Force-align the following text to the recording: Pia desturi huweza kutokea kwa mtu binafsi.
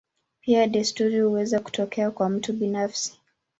Pia 0.41 0.67
desturi 0.67 1.19
huweza 1.19 1.59
kutokea 1.59 2.11
kwa 2.11 2.29
mtu 2.29 2.53
binafsi. 2.53 3.19